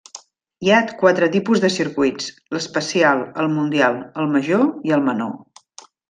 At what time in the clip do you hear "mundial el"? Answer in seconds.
3.59-4.31